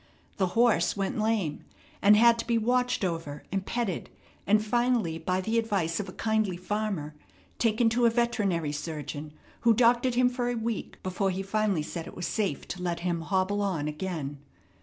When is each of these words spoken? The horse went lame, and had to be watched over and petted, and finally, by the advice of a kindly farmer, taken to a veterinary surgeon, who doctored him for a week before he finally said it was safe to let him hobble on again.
The 0.37 0.47
horse 0.57 0.97
went 0.97 1.19
lame, 1.19 1.63
and 2.01 2.17
had 2.17 2.39
to 2.39 2.47
be 2.47 2.57
watched 2.57 3.03
over 3.05 3.43
and 3.51 3.63
petted, 3.63 4.09
and 4.47 4.65
finally, 4.65 5.19
by 5.19 5.41
the 5.41 5.59
advice 5.59 5.99
of 5.99 6.09
a 6.09 6.11
kindly 6.11 6.57
farmer, 6.57 7.13
taken 7.59 7.87
to 7.89 8.07
a 8.07 8.09
veterinary 8.09 8.71
surgeon, 8.71 9.31
who 9.59 9.75
doctored 9.75 10.15
him 10.15 10.27
for 10.27 10.49
a 10.49 10.55
week 10.55 10.97
before 11.03 11.29
he 11.29 11.43
finally 11.43 11.83
said 11.83 12.07
it 12.07 12.15
was 12.15 12.25
safe 12.25 12.67
to 12.69 12.81
let 12.81 13.01
him 13.01 13.21
hobble 13.21 13.61
on 13.61 13.87
again. 13.87 14.39